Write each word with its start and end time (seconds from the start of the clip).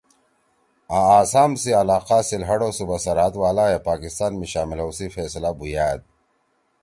آں 0.97 1.07
آسام 1.21 1.51
سی 1.61 1.71
علاقہ 1.81 2.17
سلہٹ 2.29 2.59
او 2.65 2.69
صوبہ 2.77 2.97
سرحد 3.05 3.33
والائے 3.41 3.77
پاکستان 3.89 4.31
می 4.39 4.47
شامل 4.53 4.79
ہؤ 4.83 4.91
سی 4.97 5.05
فیصلہ 5.15 5.51
بُھویأد 5.57 5.99